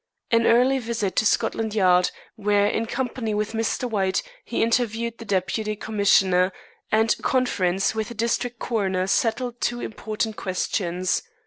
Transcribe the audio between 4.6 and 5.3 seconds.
interviewed the